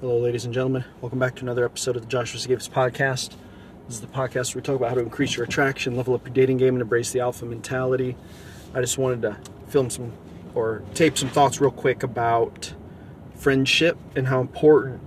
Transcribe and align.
Hello, 0.00 0.18
ladies 0.18 0.46
and 0.46 0.54
gentlemen. 0.54 0.82
Welcome 1.02 1.18
back 1.18 1.34
to 1.34 1.42
another 1.42 1.62
episode 1.62 1.94
of 1.94 2.00
the 2.00 2.08
Joshua 2.08 2.40
Sigafus 2.40 2.70
podcast. 2.70 3.34
This 3.86 3.96
is 3.96 4.00
the 4.00 4.06
podcast 4.06 4.54
where 4.54 4.62
we 4.62 4.64
talk 4.64 4.76
about 4.76 4.88
how 4.88 4.94
to 4.94 5.02
increase 5.02 5.36
your 5.36 5.44
attraction, 5.44 5.94
level 5.94 6.14
up 6.14 6.24
your 6.24 6.32
dating 6.32 6.56
game, 6.56 6.74
and 6.74 6.80
embrace 6.80 7.12
the 7.12 7.20
alpha 7.20 7.44
mentality. 7.44 8.16
I 8.72 8.80
just 8.80 8.96
wanted 8.96 9.20
to 9.20 9.36
film 9.68 9.90
some 9.90 10.14
or 10.54 10.82
tape 10.94 11.18
some 11.18 11.28
thoughts 11.28 11.60
real 11.60 11.70
quick 11.70 12.02
about 12.02 12.72
friendship 13.34 13.98
and 14.16 14.26
how 14.26 14.40
important 14.40 15.02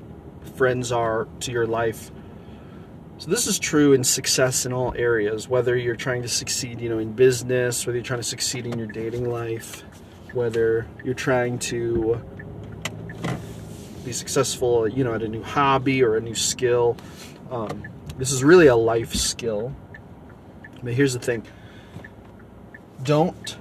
friends 0.57 0.91
are 0.91 1.27
to 1.39 1.51
your 1.51 1.65
life. 1.65 2.11
So 3.17 3.31
this 3.31 3.47
is 3.47 3.57
true 3.57 3.93
in 3.93 4.03
success 4.03 4.63
in 4.63 4.73
all 4.73 4.93
areas, 4.95 5.49
whether 5.49 5.75
you're 5.75 5.95
trying 5.95 6.21
to 6.21 6.29
succeed, 6.29 6.79
you 6.79 6.89
know, 6.89 6.99
in 6.99 7.13
business, 7.13 7.87
whether 7.87 7.97
you're 7.97 8.05
trying 8.05 8.19
to 8.19 8.23
succeed 8.23 8.67
in 8.67 8.77
your 8.77 8.89
dating 8.89 9.27
life, 9.27 9.83
whether 10.33 10.85
you're 11.03 11.15
trying 11.15 11.57
to 11.57 12.23
be 14.03 14.13
successful, 14.13 14.87
you 14.87 15.03
know, 15.03 15.13
at 15.13 15.23
a 15.23 15.27
new 15.27 15.43
hobby 15.43 16.03
or 16.03 16.17
a 16.17 16.21
new 16.21 16.35
skill. 16.35 16.97
Um, 17.51 17.83
this 18.17 18.31
is 18.31 18.43
really 18.43 18.67
a 18.67 18.75
life 18.75 19.13
skill. 19.13 19.75
But 20.81 20.93
here's 20.93 21.13
the 21.13 21.19
thing 21.19 21.43
don't 23.03 23.57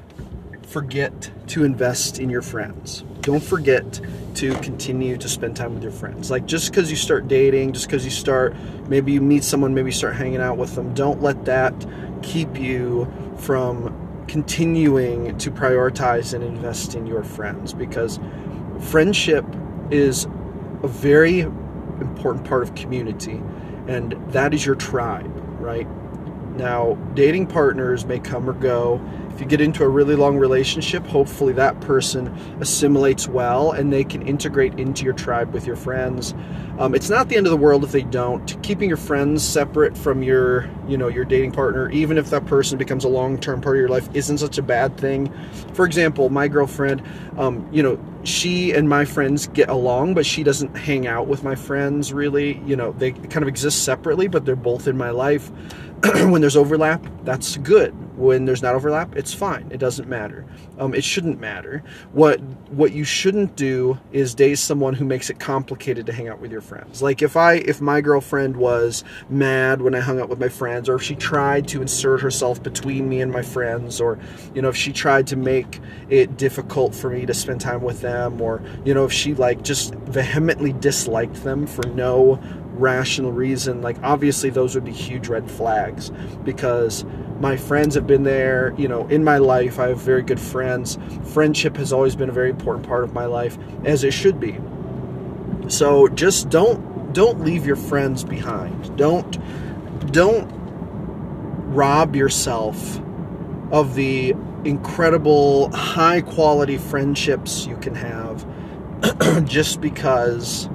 forget 0.66 1.30
to 1.49 1.65
invest 1.65 2.19
in 2.19 2.30
your 2.30 2.43
friends. 2.43 3.05
Don't 3.21 3.43
forget 3.43 4.01
to 4.37 4.55
continue 4.57 5.16
to 5.19 5.29
spend 5.29 5.57
time 5.57 5.75
with 5.75 5.83
your 5.83 5.93
friends. 5.93 6.30
Like 6.30 6.47
just 6.47 6.71
because 6.71 6.91
you 6.91 6.97
start 6.97 7.29
dating, 7.29 7.73
just 7.73 7.87
because 7.87 8.05
you 8.05 8.11
start, 8.11 8.57
maybe 8.88 9.13
you 9.13 9.21
meet 9.21 9.45
someone, 9.45 9.74
maybe 9.74 9.88
you 9.88 9.93
start 9.93 10.16
hanging 10.16 10.41
out 10.41 10.57
with 10.57 10.74
them, 10.74 10.95
don't 10.95 11.23
let 11.23 11.45
that 11.45 11.74
keep 12.23 12.59
you 12.59 13.13
from 13.37 13.99
continuing 14.29 15.37
to 15.38 15.51
prioritize 15.51 16.33
and 16.33 16.43
invest 16.43 16.95
in 16.95 17.07
your 17.07 17.23
friends 17.23 17.74
because 17.74 18.19
friendship 18.80 19.45
is 19.91 20.27
a 20.83 20.89
very 20.89 21.41
important 21.41 22.45
part 22.45 22.63
of 22.63 22.75
community, 22.75 23.41
and 23.87 24.13
that 24.33 24.52
is 24.55 24.65
your 24.66 24.75
tribe, 24.75 25.30
right? 25.61 25.89
Now, 26.57 26.95
dating 27.15 27.47
partners 27.47 28.05
may 28.05 28.19
come 28.19 28.49
or 28.49 28.52
go. 28.52 29.01
If 29.35 29.41
you 29.41 29.47
get 29.47 29.61
into 29.61 29.83
a 29.83 29.88
really 29.88 30.15
long 30.15 30.37
relationship, 30.37 31.07
hopefully 31.07 31.52
that 31.55 31.80
person 31.80 32.29
assimilates 32.61 33.27
well 33.29 33.73
and 33.73 33.93
they 33.93 34.05
can 34.05 34.23
integrate 34.27 34.79
into 34.79 35.05
your 35.05 35.15
tribe 35.15 35.55
with 35.55 35.66
your 35.66 35.77
friends. 35.77 36.35
Um, 36.79 36.95
it's 36.95 37.09
not 37.09 37.29
the 37.29 37.37
end 37.37 37.47
of 37.47 37.51
the 37.51 37.57
world 37.57 37.85
if 37.85 37.93
they 37.93 38.02
don't. 38.02 38.63
Keeping 38.63 38.89
your 38.89 38.99
friends 38.99 39.43
separate 39.43 39.97
from 39.97 40.23
your, 40.23 40.69
you 40.87 40.99
know, 40.99 41.09
your 41.09 41.24
dating 41.24 41.52
partner, 41.52 41.91
even 41.91 42.19
if 42.19 42.30
that 42.30 42.45
person 42.47 42.77
becomes 42.77 43.05
a 43.05 43.09
long-term 43.09 43.61
part 43.61 43.77
of 43.77 43.80
your 43.80 43.89
life, 43.89 44.09
isn't 44.15 44.39
such 44.39 44.59
a 44.59 44.63
bad 44.63 44.97
thing. 44.99 45.33
For 45.74 45.87
example, 45.87 46.29
my 46.29 46.49
girlfriend, 46.49 47.02
um, 47.39 47.67
you 47.73 47.83
know, 47.83 47.99
she 48.24 48.73
and 48.73 48.89
my 48.89 49.05
friends 49.05 49.49
get 49.49 49.69
along, 49.69 50.15
but 50.15 50.27
she 50.27 50.43
doesn't 50.43 50.77
hang 50.77 51.07
out 51.07 51.27
with 51.27 51.43
my 51.43 51.55
friends 51.55 52.13
really. 52.13 52.61
You 52.67 52.77
know, 52.77 52.93
they 52.93 53.13
kind 53.13 53.43
of 53.43 53.49
exist 53.49 53.85
separately, 53.85 54.29
but 54.29 54.45
they're 54.45 54.57
both 54.57 54.87
in 54.87 54.96
my 54.96 55.11
life. 55.11 55.51
when 56.15 56.41
there's 56.41 56.57
overlap, 56.57 57.07
that's 57.23 57.57
good. 57.59 57.95
When 58.23 58.45
there's 58.45 58.62
not 58.62 58.76
overlap, 58.76 59.16
it's 59.16 59.34
fine. 59.34 59.66
It 59.73 59.78
doesn't 59.78 60.09
matter. 60.09 60.46
Um, 60.78 60.95
it 60.95 61.02
shouldn't 61.02 61.40
matter. 61.40 61.82
What 62.12 62.40
what 62.70 62.92
you 62.92 63.02
shouldn't 63.02 63.56
do 63.56 63.98
is 64.12 64.32
date 64.32 64.59
someone 64.59 64.94
who 64.94 65.04
makes 65.04 65.28
it 65.28 65.41
complicated 65.41 66.06
to 66.06 66.12
hang 66.12 66.28
out 66.28 66.38
with 66.38 66.53
your 66.53 66.60
friends. 66.60 67.03
Like 67.03 67.20
if 67.20 67.37
I 67.37 67.54
if 67.54 67.81
my 67.81 68.00
girlfriend 68.00 68.56
was 68.56 69.03
mad 69.28 69.82
when 69.82 69.97
I 69.97 70.00
hung 70.00 70.20
out 70.20 70.28
with 70.28 70.38
my 70.38 70.48
friends, 70.48 70.88
or 70.88 70.94
if 70.94 71.03
she 71.03 71.16
tried 71.16 71.66
to 71.69 71.82
insert 71.82 72.20
herself 72.20 72.62
between 72.62 73.09
me 73.09 73.20
and 73.20 73.32
my 73.32 73.43
friends, 73.43 74.00
or 74.00 74.20
you 74.54 74.62
know 74.62 74.69
if 74.69 74.76
she 74.76 74.93
tried 74.93 75.26
to 75.26 75.37
make 75.37 75.81
it 76.09 76.37
difficult 76.37 76.94
for 76.94 77.10
me 77.10 77.26
to 77.26 77.34
spend 77.34 77.60
time 77.60 77.82
with 77.82 78.03
them, 78.03 78.41
or 78.41 78.62
you 78.84 78.94
know 78.94 79.04
if 79.04 79.12
she 79.12 79.34
like 79.34 79.62
just 79.62 79.97
vehemently 79.97 80.72
disliked 80.75 81.43
them 81.43 81.66
for 81.66 81.84
no 81.88 82.41
rational 82.75 83.32
reason, 83.32 83.82
like 83.82 83.97
obviously 84.04 84.48
those 84.48 84.76
would 84.76 84.84
be 84.84 84.93
huge 84.93 85.26
red 85.26 85.50
flags 85.50 86.10
because 86.44 87.04
my 87.43 87.56
friends 87.56 87.97
have 87.97 88.06
been 88.06 88.22
there, 88.22 88.72
you 88.78 88.87
know, 88.87 89.09
in 89.09 89.25
my 89.25 89.39
life. 89.39 89.81
I 89.81 89.89
have 89.89 90.00
very 90.00 90.22
good 90.22 90.39
friends. 90.39 90.97
Friendship 91.25 91.77
has 91.77 91.93
always 91.93 92.15
been 92.15 92.28
a 92.28 92.33
very 92.33 92.50
important 92.50 92.87
part 92.87 93.03
of 93.03 93.12
my 93.12 93.27
life, 93.27 93.59
as 93.84 94.05
it 94.05 94.12
should 94.12 94.39
be. 94.39 94.56
So 95.67 96.06
just 96.06 96.50
don't 96.50 97.12
don't 97.12 97.41
leave 97.41 97.67
your 97.67 97.77
friends 97.77 98.22
behind. 98.22 98.97
Don't 98.97 99.37
don't 100.12 100.49
rob 101.75 102.15
yourself 102.15 103.00
of 103.72 103.97
the 103.97 104.37
incredible 104.65 105.75
high 105.75 106.21
quality 106.21 106.78
friendships 106.78 107.67
you 107.67 107.77
can 107.78 107.97
have 107.97 108.47
just 109.44 109.81
because 109.81 110.69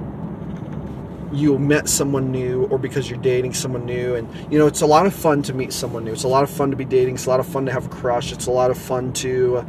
you 1.32 1.58
met 1.58 1.88
someone 1.88 2.30
new 2.30 2.64
or 2.66 2.78
because 2.78 3.08
you're 3.10 3.20
dating 3.20 3.54
someone 3.54 3.84
new. 3.84 4.14
And 4.14 4.28
you 4.52 4.58
know 4.58 4.66
it's 4.66 4.80
a 4.80 4.86
lot 4.86 5.06
of 5.06 5.14
fun 5.14 5.42
to 5.42 5.54
meet 5.54 5.72
someone 5.72 6.04
new. 6.04 6.12
It's 6.12 6.24
a 6.24 6.28
lot 6.28 6.44
of 6.44 6.50
fun 6.50 6.70
to 6.70 6.76
be 6.76 6.84
dating. 6.84 7.16
It's 7.16 7.26
a 7.26 7.30
lot 7.30 7.40
of 7.40 7.46
fun 7.46 7.66
to 7.66 7.72
have 7.72 7.86
a 7.86 7.88
crush. 7.88 8.32
It's 8.32 8.46
a 8.46 8.50
lot 8.50 8.70
of 8.70 8.78
fun 8.78 9.12
to 9.14 9.66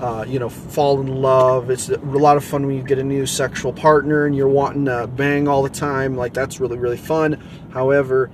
uh, 0.00 0.24
you 0.28 0.38
know 0.38 0.48
fall 0.48 1.00
in 1.00 1.06
love. 1.06 1.70
It's 1.70 1.88
a 1.88 1.98
lot 1.98 2.36
of 2.36 2.44
fun 2.44 2.66
when 2.66 2.76
you 2.76 2.82
get 2.82 2.98
a 2.98 3.04
new 3.04 3.26
sexual 3.26 3.72
partner 3.72 4.26
and 4.26 4.36
you're 4.36 4.48
wanting 4.48 4.86
to 4.86 5.06
bang 5.06 5.48
all 5.48 5.62
the 5.62 5.70
time. 5.70 6.16
Like 6.16 6.34
that's 6.34 6.60
really 6.60 6.78
really 6.78 6.96
fun. 6.96 7.40
However 7.72 8.30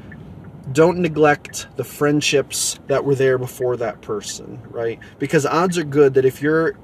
don't 0.70 0.98
neglect 0.98 1.66
the 1.76 1.84
friendships 1.84 2.78
that 2.88 3.02
were 3.02 3.14
there 3.14 3.38
before 3.38 3.74
that 3.78 4.02
person 4.02 4.60
right? 4.68 4.98
Because 5.18 5.46
odds 5.46 5.78
are 5.78 5.84
good 5.84 6.12
that 6.12 6.26
if 6.26 6.42
you're 6.42 6.76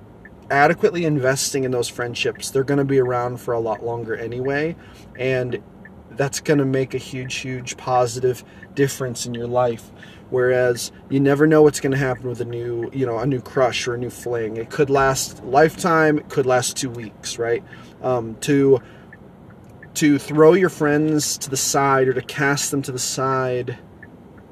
adequately 0.50 1.04
investing 1.04 1.64
in 1.64 1.70
those 1.70 1.88
friendships, 1.88 2.50
they're 2.50 2.64
going 2.64 2.78
to 2.78 2.84
be 2.84 2.98
around 2.98 3.40
for 3.40 3.54
a 3.54 3.60
lot 3.60 3.84
longer 3.84 4.16
anyway. 4.16 4.76
And 5.18 5.62
that's 6.10 6.40
going 6.40 6.58
to 6.58 6.64
make 6.64 6.94
a 6.94 6.98
huge, 6.98 7.36
huge 7.36 7.76
positive 7.76 8.44
difference 8.74 9.26
in 9.26 9.34
your 9.34 9.46
life. 9.46 9.90
Whereas 10.30 10.90
you 11.10 11.20
never 11.20 11.46
know 11.46 11.62
what's 11.62 11.80
going 11.80 11.92
to 11.92 11.98
happen 11.98 12.28
with 12.28 12.40
a 12.40 12.44
new, 12.44 12.90
you 12.92 13.06
know, 13.06 13.18
a 13.18 13.26
new 13.26 13.40
crush 13.40 13.86
or 13.86 13.94
a 13.94 13.98
new 13.98 14.10
fling. 14.10 14.56
It 14.56 14.70
could 14.70 14.90
last 14.90 15.44
lifetime. 15.44 16.18
It 16.18 16.28
could 16.28 16.46
last 16.46 16.76
two 16.76 16.90
weeks, 16.90 17.38
right? 17.38 17.62
Um, 18.02 18.36
to 18.40 18.80
to 19.94 20.18
throw 20.18 20.54
your 20.54 20.70
friends 20.70 21.38
to 21.38 21.50
the 21.50 21.56
side 21.56 22.08
or 22.08 22.14
to 22.14 22.22
cast 22.22 22.72
them 22.72 22.82
to 22.82 22.90
the 22.90 22.98
side 22.98 23.78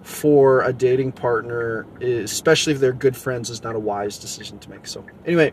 for 0.03 0.63
a 0.63 0.73
dating 0.73 1.13
partner, 1.13 1.87
especially 2.01 2.73
if 2.73 2.81
they're 2.81 2.93
good 2.93 3.17
friends, 3.17 3.51
is 3.51 3.63
not 3.63 3.75
a 3.75 3.79
wise 3.79 4.19
decision 4.19 4.59
to 4.61 4.71
make. 4.71 4.87
So 4.87 5.05
anyway, 5.27 5.53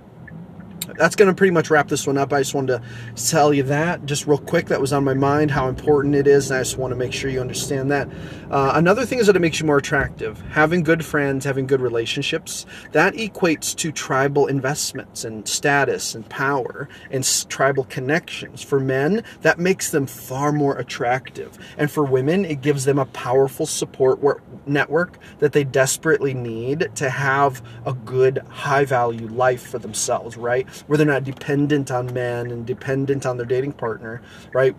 that's 0.98 1.16
going 1.16 1.30
to 1.30 1.36
pretty 1.36 1.52
much 1.52 1.70
wrap 1.70 1.88
this 1.88 2.08
one 2.08 2.18
up. 2.18 2.34
I 2.34 2.42
just 2.42 2.54
wanted 2.54 2.82
to 2.82 3.24
tell 3.30 3.54
you 3.54 3.64
that 3.64 4.06
just 4.06 4.28
real 4.28 4.38
quick. 4.38 4.68
That 4.68 4.82
was 4.82 4.94
on 4.94 5.04
my 5.04 5.14
mind, 5.14 5.52
how 5.52 5.68
important 5.68 6.16
it 6.16 6.28
is, 6.28 6.50
and 6.50 6.60
I 6.60 6.62
just 6.62 6.78
want 6.78 6.92
to 6.92 6.96
make 6.96 7.14
sure 7.14 7.30
you 7.30 7.42
understand 7.42 7.92
that. 7.92 8.10
Uh, 8.50 8.72
another 8.76 9.06
thing 9.06 9.20
is 9.20 9.28
that 9.28 9.36
it 9.36 9.40
makes 9.40 9.60
you 9.60 9.66
more 9.66 9.78
attractive. 9.78 10.42
Having 10.52 10.84
good 10.84 11.06
friends, 11.06 11.46
having 11.46 11.68
good 11.68 11.82
relationships, 11.82 12.66
that 12.92 13.14
equates 13.14 13.76
to 13.76 13.92
tribal 13.92 14.48
investments 14.48 15.24
and 15.24 15.48
status 15.48 16.16
and 16.16 16.28
power 16.30 16.90
and 17.12 17.24
tribal 17.50 17.84
connections. 17.86 18.64
For 18.64 18.80
men, 18.80 19.24
that 19.42 19.60
makes 19.60 19.92
them 19.92 20.08
far 20.08 20.52
more 20.52 20.78
attractive. 20.78 21.58
And 21.78 21.92
for 21.92 22.04
women, 22.04 22.46
it 22.46 22.62
gives 22.62 22.86
them 22.86 23.00
a 23.00 23.06
powerful 23.06 23.66
support 23.66 24.20
network 24.66 25.18
that 25.40 25.54
they 25.54 25.64
desperately 25.64 26.34
need 26.34 26.90
to 26.96 27.10
have 27.10 27.62
a 27.86 27.94
good, 27.94 28.40
high 28.50 28.86
value 28.86 29.28
life 29.28 29.68
for 29.68 29.80
themselves, 29.80 30.38
right? 30.38 30.68
Where 30.88 30.98
they're 30.98 31.06
not 31.08 31.24
dependent 31.24 31.92
on 31.92 32.14
men 32.14 32.52
and 32.52 32.66
dependent 32.66 33.26
on 33.26 33.38
their 33.38 33.46
dating 33.46 33.74
partner, 33.74 34.22
right? 34.54 34.76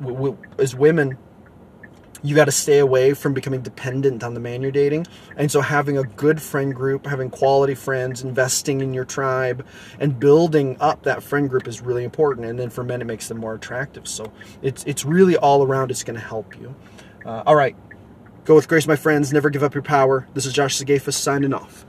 As 0.58 0.74
women, 0.74 1.18
you 2.22 2.34
got 2.34 2.46
to 2.46 2.52
stay 2.52 2.78
away 2.78 3.14
from 3.14 3.32
becoming 3.32 3.62
dependent 3.62 4.22
on 4.22 4.34
the 4.34 4.40
man 4.40 4.62
you're 4.62 4.70
dating. 4.70 5.06
And 5.36 5.50
so 5.50 5.60
having 5.60 5.96
a 5.96 6.02
good 6.02 6.40
friend 6.40 6.74
group, 6.74 7.06
having 7.06 7.30
quality 7.30 7.74
friends, 7.74 8.22
investing 8.22 8.80
in 8.80 8.92
your 8.92 9.04
tribe, 9.04 9.66
and 9.98 10.18
building 10.18 10.76
up 10.80 11.04
that 11.04 11.22
friend 11.22 11.48
group 11.48 11.66
is 11.66 11.80
really 11.80 12.04
important. 12.04 12.46
And 12.46 12.58
then 12.58 12.70
for 12.70 12.84
men, 12.84 13.00
it 13.00 13.06
makes 13.06 13.28
them 13.28 13.38
more 13.38 13.54
attractive. 13.54 14.06
So 14.06 14.32
it's 14.62 14.84
it's 14.84 15.04
really 15.04 15.36
all 15.36 15.62
around. 15.62 15.90
It's 15.90 16.04
going 16.04 16.18
to 16.18 16.24
help 16.24 16.58
you. 16.58 16.74
Uh, 17.24 17.42
all 17.46 17.56
right, 17.56 17.76
go 18.44 18.54
with 18.54 18.68
grace, 18.68 18.86
my 18.86 18.96
friends. 18.96 19.32
Never 19.32 19.50
give 19.50 19.62
up 19.62 19.74
your 19.74 19.82
power. 19.82 20.26
This 20.34 20.46
is 20.46 20.52
Josh 20.52 20.78
Sigafus 20.78 21.14
signing 21.14 21.54
off. 21.54 21.86